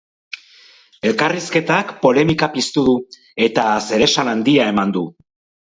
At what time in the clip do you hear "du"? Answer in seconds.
2.89-2.97, 4.99-5.09